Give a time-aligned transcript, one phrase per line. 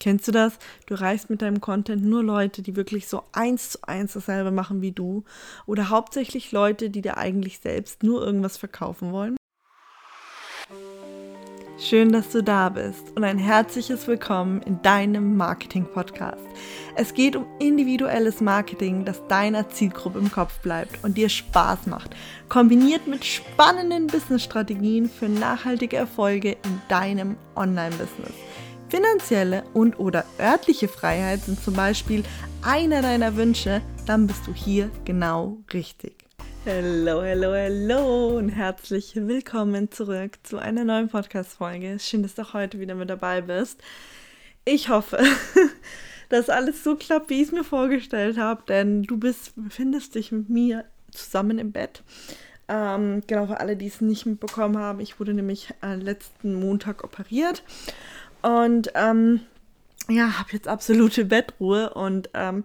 [0.00, 0.58] Kennst du das?
[0.86, 4.80] Du erreichst mit deinem Content nur Leute, die wirklich so eins zu eins dasselbe machen
[4.80, 5.24] wie du
[5.66, 9.36] oder hauptsächlich Leute, die dir eigentlich selbst nur irgendwas verkaufen wollen?
[11.80, 16.44] Schön, dass du da bist und ein herzliches Willkommen in deinem Marketing-Podcast.
[16.96, 22.16] Es geht um individuelles Marketing, das deiner Zielgruppe im Kopf bleibt und dir Spaß macht,
[22.48, 28.34] kombiniert mit spannenden Business-Strategien für nachhaltige Erfolge in deinem Online-Business.
[28.88, 32.22] Finanzielle und oder örtliche Freiheit sind zum Beispiel
[32.62, 36.24] einer deiner Wünsche, dann bist du hier genau richtig.
[36.64, 41.98] Hallo, hallo, hallo und herzlich willkommen zurück zu einer neuen Podcast-Folge.
[41.98, 43.78] Schön, dass du heute wieder mit dabei bist.
[44.64, 45.18] Ich hoffe,
[46.30, 50.32] dass alles so klappt, wie ich es mir vorgestellt habe, denn du bist, befindest dich
[50.32, 52.02] mit mir zusammen im Bett.
[52.68, 57.04] Ähm, genau für alle, die es nicht mitbekommen haben, ich wurde nämlich äh, letzten Montag
[57.04, 57.62] operiert
[58.42, 59.40] und ähm,
[60.08, 62.62] ja, habe jetzt absolute Bettruhe und ähm,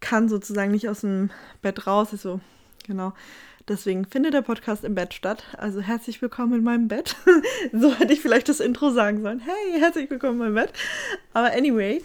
[0.00, 1.30] kann sozusagen nicht aus dem
[1.62, 2.08] Bett raus.
[2.12, 2.40] Also,
[2.86, 3.12] genau.
[3.68, 5.42] Deswegen findet der Podcast im Bett statt.
[5.58, 7.16] Also herzlich willkommen in meinem Bett.
[7.72, 9.40] so hätte ich vielleicht das Intro sagen sollen.
[9.40, 10.72] Hey, herzlich willkommen in meinem Bett.
[11.32, 12.00] Aber anyway,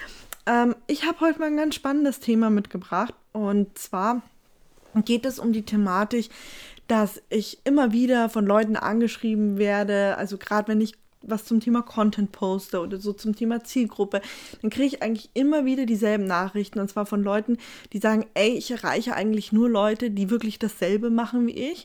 [0.47, 3.13] ähm, ich habe heute mal ein ganz spannendes Thema mitgebracht.
[3.31, 4.23] Und zwar
[5.05, 6.29] geht es um die Thematik,
[6.87, 10.17] dass ich immer wieder von Leuten angeschrieben werde.
[10.17, 14.21] Also gerade wenn ich was zum Thema Content poste oder so zum Thema Zielgruppe,
[14.61, 17.57] dann kriege ich eigentlich immer wieder dieselben Nachrichten und zwar von Leuten,
[17.93, 21.83] die sagen, ey, ich erreiche eigentlich nur Leute, die wirklich dasselbe machen wie ich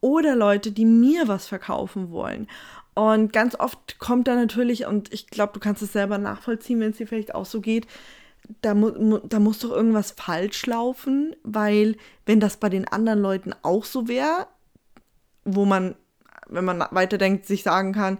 [0.00, 2.48] oder Leute, die mir was verkaufen wollen.
[2.94, 6.90] Und ganz oft kommt da natürlich, und ich glaube, du kannst es selber nachvollziehen, wenn
[6.90, 7.86] es dir vielleicht auch so geht,
[8.60, 13.54] da, mu da muss doch irgendwas falsch laufen, weil wenn das bei den anderen Leuten
[13.62, 14.46] auch so wäre,
[15.44, 15.94] wo man,
[16.48, 18.18] wenn man weiterdenkt, sich sagen kann,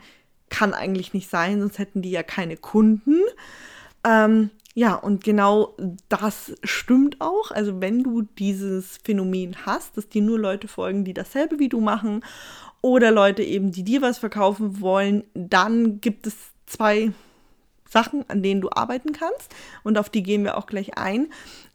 [0.53, 3.17] kann eigentlich nicht sein, sonst hätten die ja keine Kunden.
[4.05, 5.77] Ähm, ja, und genau
[6.11, 7.50] das stimmt auch.
[7.50, 11.80] Also wenn du dieses Phänomen hast, dass dir nur Leute folgen, die dasselbe wie du
[11.80, 12.23] machen,
[12.83, 16.35] oder Leute eben, die dir was verkaufen wollen, dann gibt es
[16.67, 17.12] zwei
[17.92, 19.55] Sachen, an denen du arbeiten kannst.
[19.85, 21.29] Und auf die gehen wir auch gleich ein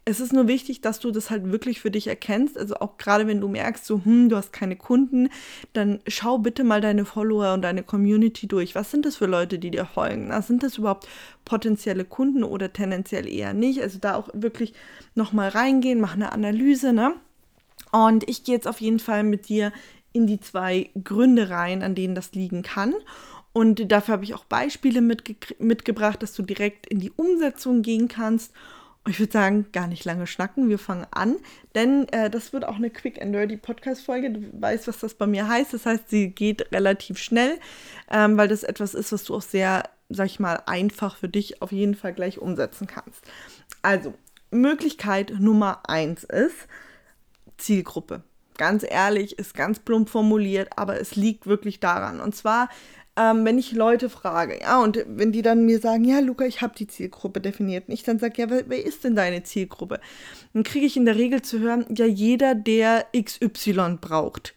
[0.09, 2.57] es ist nur wichtig, dass du das halt wirklich für dich erkennst.
[2.57, 5.27] Also auch gerade wenn du merkst, so, hm, du hast keine Kunden,
[5.73, 8.73] dann schau bitte mal deine Follower und deine Community durch.
[8.73, 10.29] Was sind das für Leute, die dir folgen?
[10.29, 11.09] Na, sind das überhaupt
[11.43, 13.81] potenzielle Kunden oder tendenziell eher nicht?
[13.81, 14.73] Also da auch wirklich
[15.13, 17.13] nochmal reingehen, mach eine Analyse, ne?
[17.91, 19.73] Und ich gehe jetzt auf jeden Fall mit dir
[20.13, 22.93] in die zwei Gründe rein, an denen das liegen kann.
[23.57, 28.07] Und dafür habe ich auch Beispiele mitge mitgebracht, dass du direkt in die Umsetzung gehen
[28.07, 28.53] kannst
[29.09, 30.69] ich würde sagen, gar nicht lange schnacken.
[30.69, 31.37] Wir fangen an,
[31.75, 34.31] denn äh, das wird auch eine Quick and Dirty Podcast-Folge.
[34.31, 35.73] Du weißt, was das bei mir heißt.
[35.73, 37.59] Das heißt, sie geht relativ schnell,
[38.11, 41.61] ähm, weil das etwas ist, was du auch sehr, sag ich mal, einfach für dich
[41.61, 43.23] auf jeden Fall gleich umsetzen kannst.
[43.81, 44.13] Also,
[44.51, 46.67] Möglichkeit Nummer eins ist
[47.57, 48.23] Zielgruppe.
[48.57, 52.19] Ganz ehrlich, ist ganz plump formuliert, aber es liegt wirklich daran.
[52.19, 52.69] Und zwar
[53.17, 56.61] ähm, wenn ich Leute frage, ja, und wenn die dann mir sagen, ja, Luca, ich
[56.61, 59.99] habe die Zielgruppe definiert, und ich dann sage, ja, wer, wer ist denn deine Zielgruppe?
[60.53, 64.53] Dann kriege ich in der Regel zu hören, ja, jeder, der XY braucht.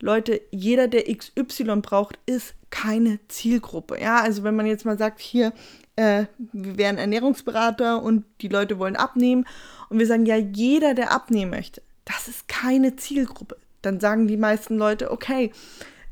[0.00, 4.00] Leute, jeder, der XY braucht, ist keine Zielgruppe.
[4.00, 5.52] Ja, also wenn man jetzt mal sagt, hier,
[5.96, 9.46] äh, wir wären Ernährungsberater und die Leute wollen abnehmen
[9.88, 13.56] und wir sagen, ja, jeder, der abnehmen möchte, das ist keine Zielgruppe.
[13.82, 15.52] Dann sagen die meisten Leute, okay,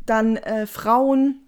[0.07, 1.41] dann äh, Frauen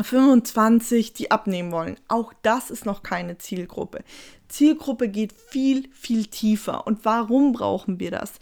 [0.00, 1.96] 25, die abnehmen wollen.
[2.08, 4.02] Auch das ist noch keine Zielgruppe.
[4.48, 6.86] Zielgruppe geht viel, viel tiefer.
[6.86, 8.32] Und warum brauchen wir das?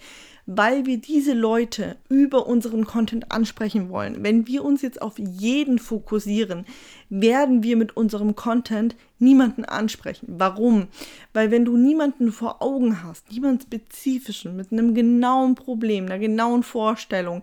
[0.57, 4.23] Weil wir diese Leute über unseren Content ansprechen wollen.
[4.23, 6.67] Wenn wir uns jetzt auf jeden fokussieren,
[7.09, 10.27] werden wir mit unserem Content niemanden ansprechen.
[10.29, 10.89] Warum?
[11.33, 16.63] Weil wenn du niemanden vor Augen hast, niemanden spezifischen, mit einem genauen Problem, einer genauen
[16.63, 17.43] Vorstellung,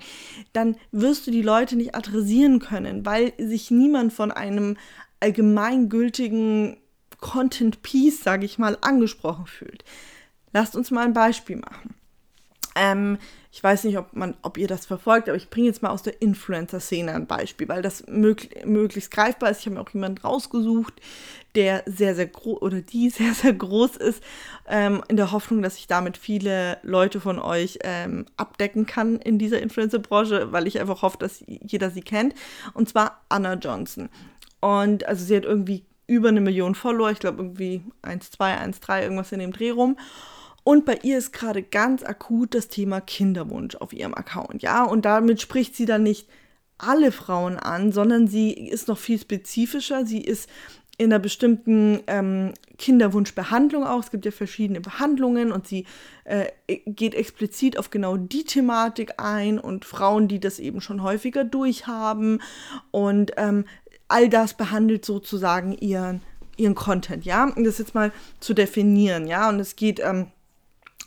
[0.54, 4.78] dann wirst du die Leute nicht adressieren können, weil sich niemand von einem
[5.20, 6.78] allgemeingültigen
[7.20, 9.84] Content Piece, sage ich mal, angesprochen fühlt.
[10.54, 11.96] Lasst uns mal ein Beispiel machen.
[12.76, 13.18] Ähm,
[13.52, 16.04] ich weiß nicht, ob, man, ob ihr das verfolgt, aber ich bringe jetzt mal aus
[16.04, 19.62] der Influencer-Szene ein Beispiel, weil das mög möglichst greifbar ist.
[19.62, 20.94] Ich habe mir auch jemanden rausgesucht,
[21.56, 24.24] der sehr, sehr groß oder die sehr, sehr groß ist,
[24.68, 29.40] ähm, in der Hoffnung, dass ich damit viele Leute von euch ähm, abdecken kann in
[29.40, 32.36] dieser Influencer-Branche, weil ich einfach hoffe, dass jeder sie kennt.
[32.76, 34.10] Und zwar Anna Johnson.
[34.60, 39.32] Und also sie hat irgendwie über eine Million Follower, ich glaube irgendwie 1,2, 1,3, irgendwas
[39.32, 39.98] in dem Dreh rum.
[40.70, 44.84] Und bei ihr ist gerade ganz akut das Thema Kinderwunsch auf ihrem Account, ja.
[44.84, 46.30] Und damit spricht sie dann nicht
[46.78, 50.06] alle Frauen an, sondern sie ist noch viel spezifischer.
[50.06, 50.48] Sie ist
[51.00, 54.04] in einer bestimmten ähm, Kinderwunschbehandlung auch.
[54.04, 55.88] Es gibt ja verschiedene Behandlungen und sie
[56.26, 56.46] äh,
[56.86, 62.44] geht explizit auf genau die Thematik ein und Frauen, die das eben schon häufiger durchhaben
[62.92, 63.66] und ähm,
[64.08, 66.22] all das behandelt sozusagen ihren,
[66.58, 67.46] ihren Content, ja.
[67.46, 69.50] Und das jetzt mal zu definieren, ja.
[69.50, 70.28] Und es geht ähm,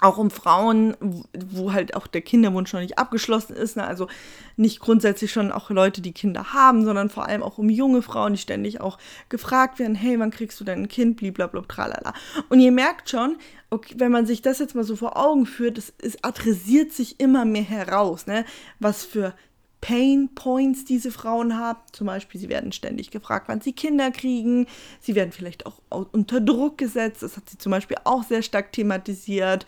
[0.03, 0.97] auch um Frauen,
[1.33, 3.77] wo halt auch der Kinderwunsch noch nicht abgeschlossen ist.
[3.77, 3.85] Ne?
[3.85, 4.09] Also
[4.57, 8.33] nicht grundsätzlich schon auch Leute, die Kinder haben, sondern vor allem auch um junge Frauen,
[8.33, 12.15] die ständig auch gefragt werden, hey, wann kriegst du denn ein Kind, blablabla, tralala.
[12.49, 13.37] Und ihr merkt schon,
[13.71, 17.21] okay, wenn man sich das jetzt mal so vor Augen führt, es, es adressiert sich
[17.21, 18.45] immer mehr heraus, ne?
[18.81, 19.35] was für
[19.83, 21.81] Pain Points diese Frauen haben.
[21.91, 24.67] Zum Beispiel, sie werden ständig gefragt, wann sie Kinder kriegen.
[25.01, 27.23] Sie werden vielleicht auch unter Druck gesetzt.
[27.23, 29.67] Das hat sie zum Beispiel auch sehr stark thematisiert.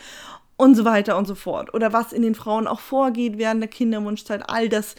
[0.56, 1.74] Und so weiter und so fort.
[1.74, 4.48] Oder was in den Frauen auch vorgeht während der Kinderwunschzeit.
[4.48, 4.94] All das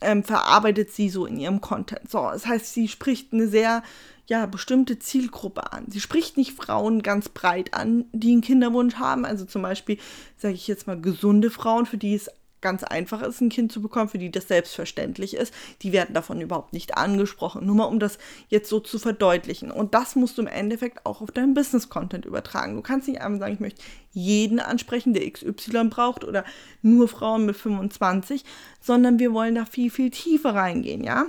[0.00, 2.10] ähm, verarbeitet sie so in ihrem Content.
[2.10, 3.84] So, das heißt, sie spricht eine sehr
[4.26, 5.84] ja, bestimmte Zielgruppe an.
[5.88, 9.24] Sie spricht nicht Frauen ganz breit an, die einen Kinderwunsch haben.
[9.24, 9.98] Also zum Beispiel,
[10.36, 12.28] sage ich jetzt mal, gesunde Frauen, für die es
[12.66, 16.40] ganz einfach ist, ein Kind zu bekommen, für die das selbstverständlich ist, die werden davon
[16.40, 17.64] überhaupt nicht angesprochen.
[17.64, 18.18] Nur mal, um das
[18.48, 19.70] jetzt so zu verdeutlichen.
[19.70, 22.74] Und das musst du im Endeffekt auch auf deinen Business-Content übertragen.
[22.74, 26.44] Du kannst nicht einfach sagen, ich möchte jeden ansprechen, der XY braucht oder
[26.82, 28.44] nur Frauen mit 25,
[28.80, 31.26] sondern wir wollen da viel, viel tiefer reingehen, ja?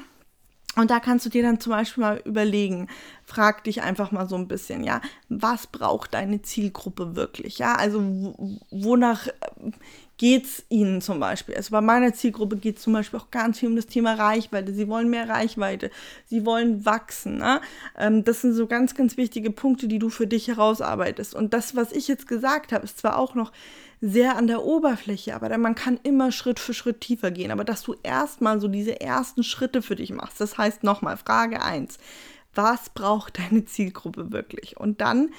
[0.75, 2.88] Und da kannst du dir dann zum Beispiel mal überlegen,
[3.27, 8.00] frag dich einfach mal so ein bisschen, ja, was braucht deine Zielgruppe wirklich, ja, also
[8.71, 9.27] wonach
[10.18, 11.56] geht es ihnen zum Beispiel.
[11.56, 14.74] Also bei meiner Zielgruppe geht es zum Beispiel auch ganz viel um das Thema Reichweite.
[14.74, 15.91] Sie wollen mehr Reichweite,
[16.25, 17.38] sie wollen wachsen.
[17.38, 17.62] Ne?
[17.97, 21.35] Ähm, das sind so ganz, ganz wichtige Punkte, die du für dich herausarbeitest.
[21.35, 23.51] Und das, was ich jetzt gesagt habe, ist zwar auch noch
[24.01, 27.51] sehr an der Oberfläche, aber man kann immer Schritt für Schritt tiefer gehen.
[27.51, 30.41] Aber dass du erstmal so diese ersten Schritte für dich machst.
[30.41, 32.00] Das heißt nochmal, Frage 1.
[32.57, 34.77] Was braucht deine Zielgruppe wirklich?
[34.77, 35.30] Und dann,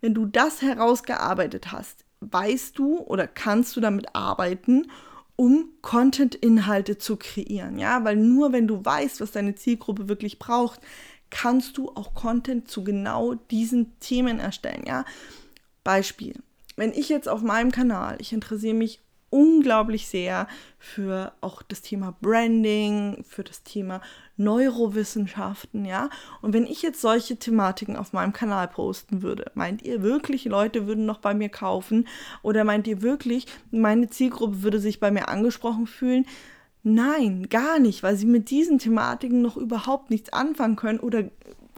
[0.00, 4.86] wenn du das herausgearbeitet hast, weißt du oder kannst du damit arbeiten,
[5.34, 7.78] um Content-Inhalte zu kreieren.
[7.78, 10.80] Ja, weil nur wenn du weißt, was deine Zielgruppe wirklich braucht,
[11.30, 14.84] kannst du auch Content zu genau diesen Themen erstellen.
[14.86, 15.04] Ja,
[15.82, 16.34] Beispiel.
[16.76, 19.00] Wenn ich jetzt auf meinem Kanal, ich interessiere mich
[19.30, 20.48] unglaublich sehr
[20.78, 24.00] für auch das Thema Branding, für das Thema
[24.36, 26.10] Neurowissenschaften, ja.
[26.42, 30.86] Und wenn ich jetzt solche Thematiken auf meinem Kanal posten würde, meint ihr wirklich, Leute
[30.86, 32.08] würden noch bei mir kaufen?
[32.42, 36.26] Oder meint ihr wirklich, meine Zielgruppe würde sich bei mir angesprochen fühlen?
[36.82, 41.24] Nein, gar nicht, weil sie mit diesen Thematiken noch überhaupt nichts anfangen können oder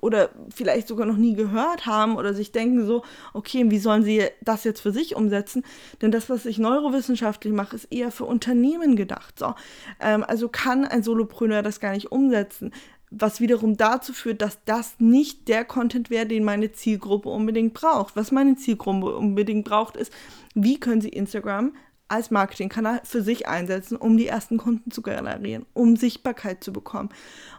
[0.03, 3.03] oder vielleicht sogar noch nie gehört haben oder sich denken so,
[3.33, 5.63] okay, wie sollen sie das jetzt für sich umsetzen?
[6.03, 9.39] Denn das, was ich neurowissenschaftlich mache, ist eher für Unternehmen gedacht.
[9.39, 9.55] So,
[10.01, 12.73] ähm, also kann ein Solopreneur das gar nicht umsetzen
[13.15, 18.17] was wiederum dazu führt, dass das nicht der Content wäre, den meine Zielgruppe unbedingt braucht.
[18.17, 20.11] Was meine Zielgruppe unbedingt braucht, ist,
[20.55, 21.75] wie können sie Instagram
[22.09, 27.11] als Marketingkanal für sich einsetzen, um die ersten Kunden zu generieren, um Sichtbarkeit zu bekommen.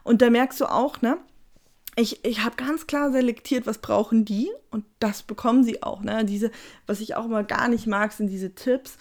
[0.04, 1.18] Und da merkst du auch, ne,
[1.96, 6.02] ich, ich habe ganz klar selektiert, was brauchen die und das bekommen sie auch.
[6.02, 6.26] Ne?
[6.26, 6.52] Diese,
[6.88, 8.98] was ich auch mal gar nicht mag, sind diese Tipps.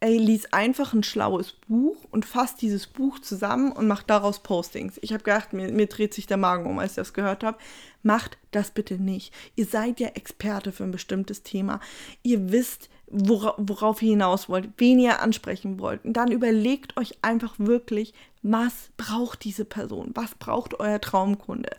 [0.00, 4.98] Ey, lies einfach ein schlaues Buch und fasst dieses Buch zusammen und macht daraus Postings.
[5.00, 7.58] Ich habe gedacht, mir, mir dreht sich der Magen um, als ich das gehört habe.
[8.02, 9.32] Macht das bitte nicht.
[9.54, 11.78] Ihr seid ja Experte für ein bestimmtes Thema.
[12.24, 16.04] Ihr wisst, wora, worauf ihr hinaus wollt, wen ihr ansprechen wollt.
[16.04, 18.12] Und dann überlegt euch einfach wirklich,
[18.42, 20.10] was braucht diese Person?
[20.14, 21.70] Was braucht euer Traumkunde?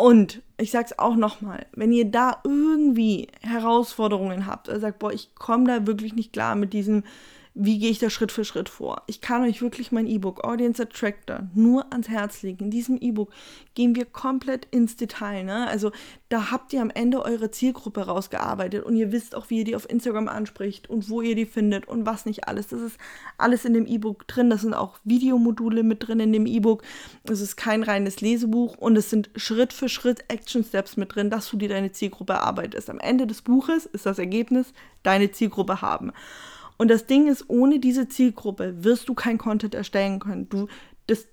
[0.00, 5.34] Und ich sag's auch nochmal, wenn ihr da irgendwie Herausforderungen habt, oder sagt, boah, ich
[5.34, 7.04] komme da wirklich nicht klar mit diesem
[7.54, 9.02] wie gehe ich da Schritt für Schritt vor.
[9.06, 12.64] Ich kann euch wirklich mein E-Book Audience Attractor nur ans Herz legen.
[12.64, 13.32] In diesem E-Book
[13.74, 15.44] gehen wir komplett ins Detail.
[15.44, 15.66] Ne?
[15.66, 15.90] Also
[16.28, 19.74] da habt ihr am Ende eure Zielgruppe rausgearbeitet und ihr wisst auch, wie ihr die
[19.74, 22.68] auf Instagram anspricht und wo ihr die findet und was nicht alles.
[22.68, 22.98] Das ist
[23.36, 24.48] alles in dem E-Book drin.
[24.48, 26.84] Das sind auch Videomodule mit drin in dem E-Book.
[27.24, 31.30] Es ist kein reines Lesebuch und es sind Schritt für Schritt Action Steps mit drin,
[31.30, 32.88] dass du dir deine Zielgruppe erarbeitest.
[32.90, 36.12] Am Ende des Buches ist das Ergebnis deine Zielgruppe haben.
[36.80, 40.48] Und das Ding ist, ohne diese Zielgruppe wirst du kein Content erstellen können.
[40.48, 40.66] Du,
[41.08, 41.26] das,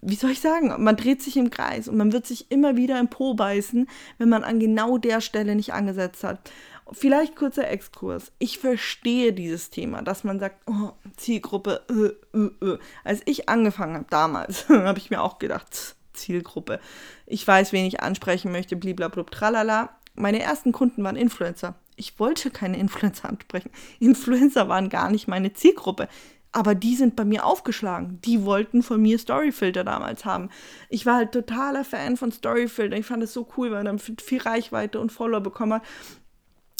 [0.00, 2.98] wie soll ich sagen, man dreht sich im Kreis und man wird sich immer wieder
[2.98, 6.50] im Po beißen, wenn man an genau der Stelle nicht angesetzt hat.
[6.90, 8.32] Vielleicht kurzer Exkurs.
[8.40, 12.78] Ich verstehe dieses Thema, dass man sagt, oh, Zielgruppe, äh, äh, äh.
[13.04, 16.80] Als ich angefangen habe damals, habe ich mir auch gedacht, Zielgruppe.
[17.26, 19.90] Ich weiß, wen ich ansprechen möchte, bliblablub, tralala.
[20.16, 23.70] Meine ersten Kunden waren Influencer ich wollte keine Influencer ansprechen.
[24.00, 26.08] Influencer waren gar nicht meine Zielgruppe.
[26.50, 28.20] Aber die sind bei mir aufgeschlagen.
[28.22, 30.50] Die wollten von mir Storyfilter damals haben.
[30.88, 32.96] Ich war halt totaler Fan von Storyfilter.
[32.96, 35.82] Ich fand es so cool, weil man dann viel Reichweite und Follower bekommen hat.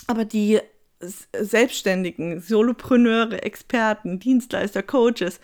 [0.08, 0.58] Aber die
[1.00, 5.40] Selbstständigen, Solopreneure, Experten, Dienstleister, Coaches,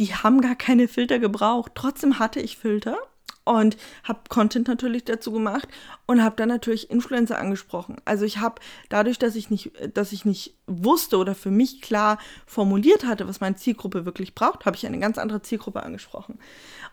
[0.00, 1.72] die haben gar keine Filter gebraucht.
[1.76, 2.98] Trotzdem hatte ich Filter
[3.44, 5.68] und habe Content natürlich dazu gemacht
[6.06, 7.96] und habe dann natürlich Influencer angesprochen.
[8.04, 12.18] Also ich habe dadurch, dass ich nicht, dass ich nicht wusste oder für mich klar
[12.46, 16.38] formuliert hatte, was meine Zielgruppe wirklich braucht, habe ich eine ganz andere Zielgruppe angesprochen.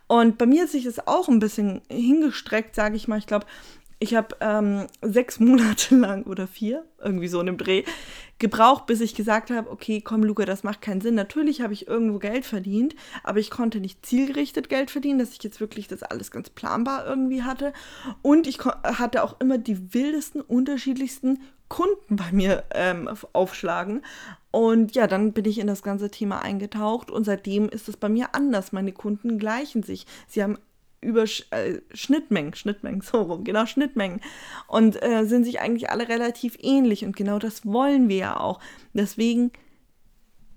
[0.07, 3.17] Und bei mir hat sich das auch ein bisschen hingestreckt, sage ich mal.
[3.17, 3.45] Ich glaube,
[4.01, 7.83] ich habe ähm, sechs Monate lang oder vier, irgendwie so in dem Dreh,
[8.39, 11.13] gebraucht, bis ich gesagt habe, okay, komm Luca, das macht keinen Sinn.
[11.13, 15.43] Natürlich habe ich irgendwo Geld verdient, aber ich konnte nicht zielgerichtet Geld verdienen, dass ich
[15.43, 17.73] jetzt wirklich das alles ganz planbar irgendwie hatte.
[18.23, 21.39] Und ich hatte auch immer die wildesten, unterschiedlichsten
[21.69, 24.01] Kunden bei mir ähm, aufschlagen.
[24.49, 28.09] Und ja, dann bin ich in das ganze Thema eingetaucht und seitdem ist es bei
[28.09, 28.71] mir anders.
[28.71, 30.07] Meine Kunden gleichen sich.
[30.27, 30.57] Sie haben
[31.01, 34.21] über äh, Schnittmengen, Schnittmengen, so rum, genau, Schnittmengen.
[34.67, 38.59] Und äh, sind sich eigentlich alle relativ ähnlich und genau das wollen wir ja auch.
[38.93, 39.51] Deswegen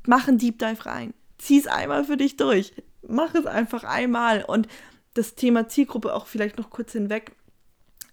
[0.07, 1.15] mach einen Deep Dive rein.
[1.39, 2.73] Zieh es einmal für dich durch.
[3.07, 4.45] Mach es einfach einmal.
[4.45, 4.69] Und
[5.15, 7.33] das Thema Zielgruppe auch vielleicht noch kurz hinweg.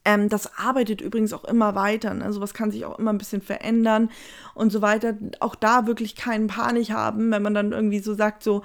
[0.04, 2.14] Ähm, das arbeitet übrigens auch immer weiter.
[2.14, 2.32] Ne?
[2.34, 4.10] Sowas kann sich auch immer ein bisschen verändern
[4.56, 5.16] und so weiter.
[5.40, 8.64] Auch da wirklich keinen Panik haben, wenn man dann irgendwie so sagt, so,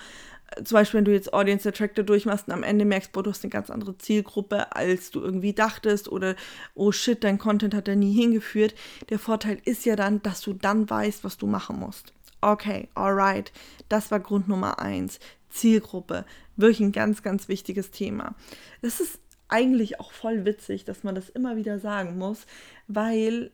[0.65, 3.45] zum Beispiel, wenn du jetzt Audience Attractor durchmachst und am Ende merkst, boah, du hast
[3.45, 6.37] eine ganz andere Zielgruppe, als du irgendwie dachtest oder
[6.75, 8.75] oh shit, dein Content hat da nie hingeführt.
[9.11, 12.12] Der Vorteil ist ja dann, dass du dann weißt, was du machen musst.
[12.41, 13.53] Okay, alright.
[13.88, 15.19] Das war Grund Nummer eins.
[15.50, 16.25] Zielgruppe.
[16.57, 18.35] Wirklich ein ganz, ganz wichtiges Thema.
[18.83, 22.47] Das ist eigentlich auch voll witzig, dass man das immer wieder sagen muss,
[22.88, 23.53] weil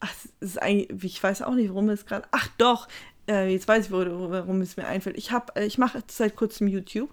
[0.00, 2.26] ach, ist ich weiß auch nicht, warum es gerade.
[2.30, 2.88] Ach doch,
[3.28, 5.16] äh, jetzt weiß ich, warum es mir einfällt.
[5.18, 7.10] Ich habe, äh, ich mache seit kurzem YouTube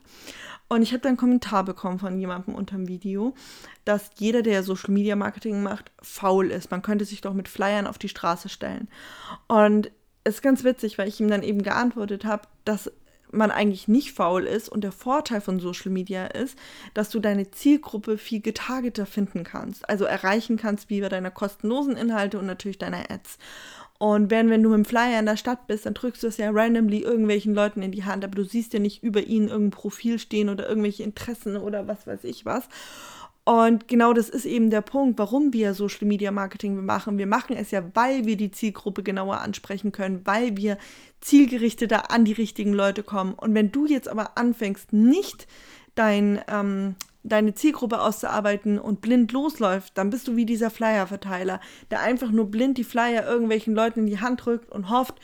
[0.67, 3.33] und ich habe da einen Kommentar bekommen von jemandem unter dem Video,
[3.85, 6.71] dass jeder, der Social Media Marketing macht, faul ist.
[6.71, 8.87] Man könnte sich doch mit Flyern auf die Straße stellen.
[9.47, 9.91] Und
[10.23, 12.91] es ist ganz witzig, weil ich ihm dann eben geantwortet habe, dass
[13.31, 16.57] man eigentlich nicht faul ist und der Vorteil von Social Media ist,
[16.93, 21.95] dass du deine Zielgruppe viel getargeter finden kannst, also erreichen kannst wie bei deiner kostenlosen
[21.95, 23.37] Inhalte und natürlich deiner Ads.
[24.01, 26.37] Und wenn, wenn du mit dem Flyer in der Stadt bist, dann drückst du es
[26.37, 29.69] ja randomly irgendwelchen Leuten in die Hand, aber du siehst ja nicht über ihnen irgendein
[29.69, 32.67] Profil stehen oder irgendwelche Interessen oder was weiß ich was.
[33.43, 37.19] Und genau das ist eben der Punkt, warum wir Social Media Marketing machen.
[37.19, 40.79] Wir machen es ja, weil wir die Zielgruppe genauer ansprechen können, weil wir
[41.19, 43.35] zielgerichteter an die richtigen Leute kommen.
[43.35, 45.45] Und wenn du jetzt aber anfängst, nicht
[45.93, 51.59] dein ähm, deine Zielgruppe auszuarbeiten und blind losläuft, dann bist du wie dieser Flyer-Verteiler,
[51.91, 55.15] der einfach nur blind die Flyer irgendwelchen Leuten in die Hand drückt und hofft,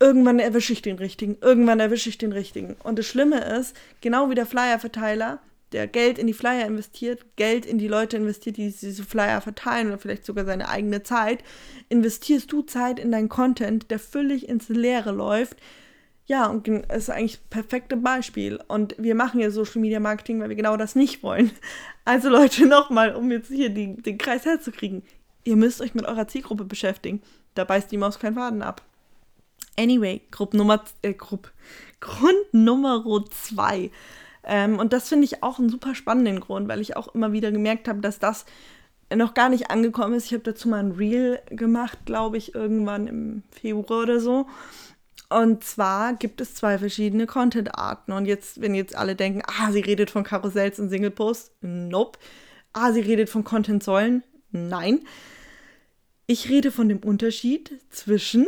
[0.00, 2.76] irgendwann erwische ich den richtigen, irgendwann erwische ich den richtigen.
[2.82, 5.40] Und das Schlimme ist, genau wie der Flyer-Verteiler,
[5.72, 9.88] der Geld in die Flyer investiert, Geld in die Leute investiert, die diese Flyer verteilen
[9.88, 11.42] oder vielleicht sogar seine eigene Zeit,
[11.88, 15.56] investierst du Zeit in deinen Content, der völlig ins Leere läuft,
[16.26, 18.58] ja, und es ist eigentlich das perfekte Beispiel.
[18.68, 21.50] Und wir machen ja Social Media Marketing, weil wir genau das nicht wollen.
[22.06, 25.02] Also Leute, nochmal, um jetzt hier die, den Kreis herzukriegen.
[25.44, 27.22] Ihr müsst euch mit eurer Zielgruppe beschäftigen.
[27.54, 28.82] Da beißt die Maus keinen Faden ab.
[29.78, 31.48] Anyway, Gruppe Nummer, äh, Gruppe,
[32.00, 33.90] Grund Nummer zwei.
[34.44, 37.50] Ähm, und das finde ich auch einen super spannenden Grund, weil ich auch immer wieder
[37.50, 38.44] gemerkt habe, dass das
[39.14, 40.26] noch gar nicht angekommen ist.
[40.26, 44.46] Ich habe dazu mal ein Reel gemacht, glaube ich, irgendwann im Februar oder so.
[45.28, 48.12] Und zwar gibt es zwei verschiedene Content-Arten.
[48.12, 52.18] Und jetzt, wenn jetzt alle denken, ah, sie redet von Karussells und Single-Posts, nope.
[52.72, 55.00] Ah, sie redet von Content-Säulen, nein.
[56.26, 58.46] Ich rede von dem Unterschied zwischen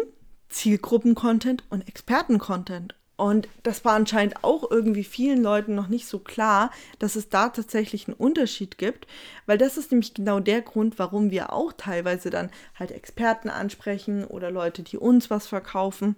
[0.49, 2.95] Zielgruppen-Content und Experten-Content.
[3.17, 7.49] Und das war anscheinend auch irgendwie vielen Leuten noch nicht so klar, dass es da
[7.49, 9.07] tatsächlich einen Unterschied gibt,
[9.47, 14.25] weil das ist nämlich genau der Grund, warum wir auch teilweise dann halt Experten ansprechen
[14.25, 16.17] oder Leute, die uns was verkaufen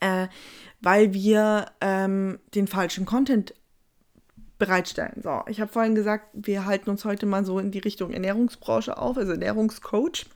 [0.00, 0.28] äh,
[0.80, 3.54] weil wir ähm, den falschen Content
[4.58, 5.20] bereitstellen.
[5.22, 8.98] So, ich habe vorhin gesagt, wir halten uns heute mal so in die Richtung Ernährungsbranche
[8.98, 10.26] auf, also Ernährungscoach.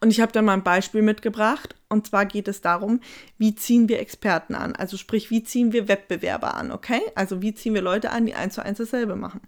[0.00, 1.74] Und ich habe dann mal ein Beispiel mitgebracht.
[1.88, 3.00] Und zwar geht es darum,
[3.38, 4.74] wie ziehen wir Experten an?
[4.74, 7.00] Also sprich, wie ziehen wir Wettbewerber an, okay?
[7.14, 9.40] Also wie ziehen wir Leute an, die eins zu eins dasselbe machen?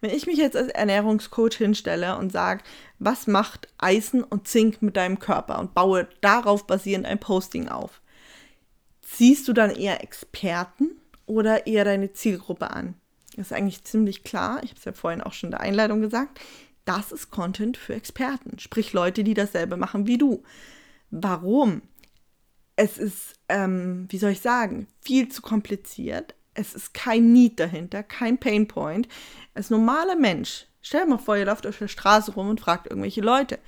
[0.00, 2.62] Wenn ich mich jetzt als Ernährungscoach hinstelle und sage,
[2.98, 8.00] was macht Eisen und Zink mit deinem Körper und baue darauf basierend ein Posting auf,
[9.16, 10.90] Siehst du dann eher Experten
[11.26, 12.94] oder eher deine Zielgruppe an?
[13.36, 14.60] Das ist eigentlich ziemlich klar.
[14.62, 16.40] Ich habe es ja vorhin auch schon in der Einleitung gesagt.
[16.84, 20.42] Das ist Content für Experten, sprich Leute, die dasselbe machen wie du.
[21.10, 21.82] Warum?
[22.80, 26.34] es ist, ähm, wie soll ich sagen, viel zu kompliziert.
[26.54, 29.06] Es ist kein Need dahinter, kein Painpoint.
[29.52, 32.86] Als normaler Mensch, stell dir mal vor, ihr lauft auf der Straße rum und fragt
[32.86, 33.58] irgendwelche Leute.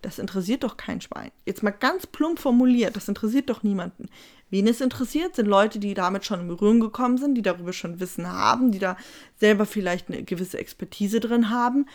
[0.00, 1.30] Das interessiert doch kein Schwein.
[1.44, 4.06] Jetzt mal ganz plump formuliert, das interessiert doch niemanden.
[4.54, 7.98] Wen es interessiert, sind Leute, die damit schon in Berührung gekommen sind, die darüber schon
[7.98, 8.96] Wissen haben, die da
[9.34, 11.86] selber vielleicht eine gewisse Expertise drin haben.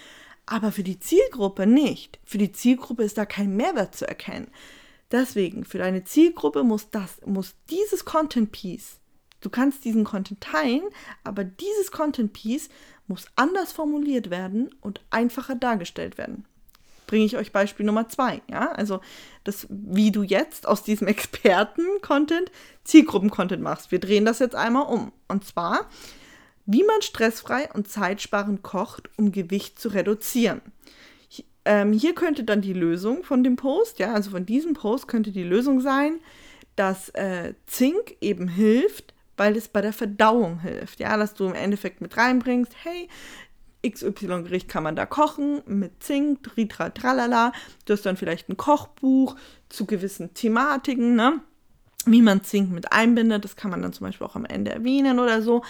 [0.46, 2.20] Aber für die Zielgruppe nicht.
[2.26, 4.52] Für die Zielgruppe ist da kein Mehrwert zu erkennen.
[5.10, 9.00] Deswegen, für deine Zielgruppe muss das, muss dieses Content Piece,
[9.40, 10.84] du kannst diesen Content teilen,
[11.24, 12.68] aber dieses Content Piece
[13.08, 16.46] muss anders formuliert werden und einfacher dargestellt werden.
[17.10, 18.72] Bringe ich euch Beispiel Nummer zwei, ja?
[18.72, 19.02] Also,
[19.44, 22.52] das, wie du jetzt aus diesem Experten-Content
[22.84, 23.92] Zielgruppen-Content machst.
[23.92, 25.12] Wir drehen das jetzt einmal um.
[25.28, 25.90] Und zwar,
[26.66, 30.62] wie man stressfrei und zeitsparend kocht, um Gewicht zu reduzieren.
[31.66, 35.32] Ähm, hier könnte dann die Lösung von dem Post, ja, also von diesem Post könnte
[35.32, 36.20] die Lösung sein,
[36.76, 41.56] dass äh, Zink eben hilft, weil es bei der Verdauung hilft, ja, dass du im
[41.56, 43.08] Endeffekt mit reinbringst, hey,
[43.88, 47.54] XY-Gericht kann man da kochen mit Zink, Ritra, tralala.
[47.86, 49.36] Du hast dann vielleicht ein Kochbuch
[49.70, 51.42] zu gewissen Thematiken, ne?
[52.06, 53.44] wie man Zink mit einbindet.
[53.44, 55.64] Das kann man dann zum Beispiel auch am Ende erwähnen oder so.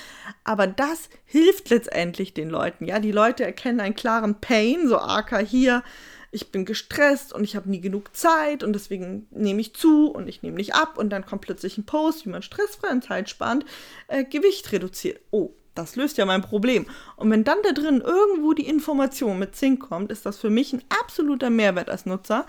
[0.44, 2.86] Aber das hilft letztendlich den Leuten.
[2.86, 5.84] Ja, die Leute erkennen einen klaren Pain, so AK hier.
[6.32, 10.28] Ich bin gestresst und ich habe nie genug Zeit und deswegen nehme ich zu und
[10.28, 13.66] ich nehme nicht ab und dann kommt plötzlich ein Post, wie man stressfrei und zeitsparend
[14.08, 15.20] äh, Gewicht reduziert.
[15.32, 16.86] Oh, das löst ja mein Problem.
[17.16, 20.74] Und wenn dann da drin irgendwo die Information mit Zink kommt, ist das für mich
[20.74, 22.46] ein absoluter Mehrwert als Nutzer.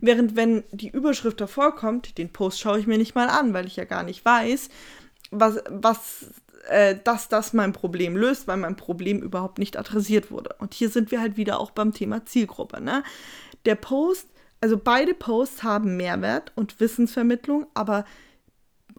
[0.00, 3.66] Während wenn die Überschrift davor kommt, den Post schaue ich mir nicht mal an, weil
[3.66, 4.68] ich ja gar nicht weiß,
[5.30, 6.26] was, was
[6.68, 10.54] äh, dass das mein Problem löst, weil mein Problem überhaupt nicht adressiert wurde.
[10.58, 12.80] Und hier sind wir halt wieder auch beim Thema Zielgruppe.
[12.80, 13.02] Ne?
[13.64, 14.28] Der Post,
[14.60, 18.04] also beide Posts haben Mehrwert und Wissensvermittlung, aber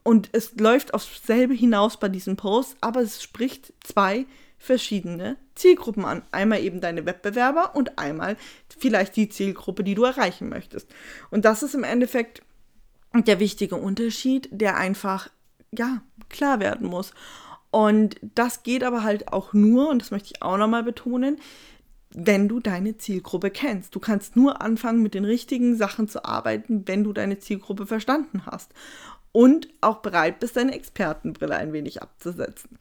[0.03, 4.25] und es läuft aufs selbe hinaus bei diesem Post, aber es spricht zwei
[4.57, 6.23] verschiedene Zielgruppen an.
[6.31, 8.37] Einmal eben deine Wettbewerber und einmal
[8.77, 10.89] vielleicht die Zielgruppe, die du erreichen möchtest.
[11.31, 12.41] Und das ist im Endeffekt
[13.13, 15.29] der wichtige Unterschied, der einfach,
[15.71, 17.13] ja, klar werden muss.
[17.71, 21.39] Und das geht aber halt auch nur, und das möchte ich auch nochmal betonen,
[22.15, 23.95] wenn du deine Zielgruppe kennst.
[23.95, 28.45] Du kannst nur anfangen, mit den richtigen Sachen zu arbeiten, wenn du deine Zielgruppe verstanden
[28.45, 28.71] hast
[29.33, 32.77] und auch bereit bist, deine Expertenbrille ein wenig abzusetzen.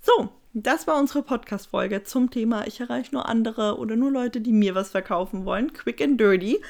[0.00, 4.52] So, das war unsere Podcast-Folge zum Thema Ich erreiche nur andere oder nur Leute, die
[4.52, 5.72] mir was verkaufen wollen.
[5.72, 6.60] Quick and dirty.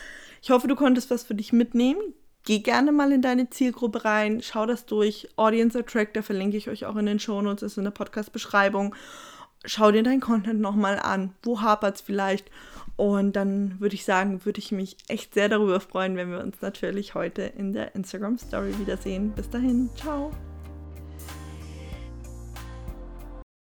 [0.41, 2.01] Ich hoffe, du konntest was für dich mitnehmen.
[2.45, 5.29] Geh gerne mal in deine Zielgruppe rein, schau das durch.
[5.37, 8.95] Audience Attractor verlinke ich euch auch in den Shownotes, ist in der Podcast-Beschreibung.
[9.65, 11.35] Schau dir dein Content nochmal an.
[11.43, 12.51] Wo hapert es vielleicht?
[12.97, 16.61] Und dann würde ich sagen, würde ich mich echt sehr darüber freuen, wenn wir uns
[16.63, 19.33] natürlich heute in der Instagram Story wiedersehen.
[19.33, 20.31] Bis dahin, ciao.